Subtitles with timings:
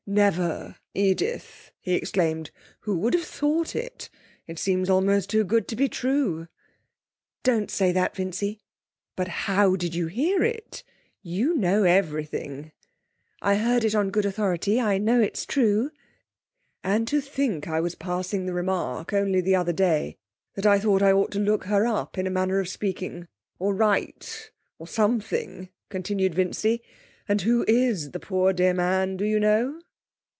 [0.07, 2.51] 'Never, Edith!' he exclaimed.
[2.81, 4.09] 'Who would have thought it!
[4.45, 6.49] It seems almost too good to be true!'
[7.43, 8.59] 'Don't say that, Vincy.'
[9.15, 10.83] 'But how did you hear it?
[11.21, 12.73] You know everything.'
[13.41, 14.81] 'I heard it on good authority.
[14.81, 15.91] I know it's true.'
[16.83, 20.17] 'And to think I was passing the remark only the other day
[20.55, 23.29] that I thought I ought to look her up, in a manner of speaking,
[23.59, 26.81] or write, or something,' continued Vincy;
[27.29, 29.15] 'and who is the poor dear man?
[29.15, 29.79] Do you know?'